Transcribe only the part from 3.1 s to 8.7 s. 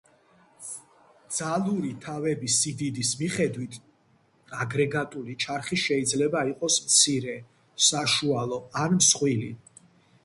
მიხედვით აგრეგატული ჩარხი შიძლება იყოს მცირე, საშუალო